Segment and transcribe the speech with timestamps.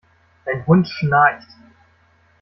[0.47, 1.47] Dein Hund schnarcht!